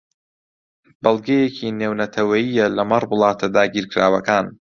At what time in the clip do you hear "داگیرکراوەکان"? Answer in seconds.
3.55-4.45